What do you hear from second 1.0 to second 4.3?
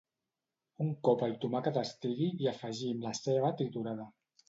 cop el tomàquet estigui, hi afegim la ceba triturada.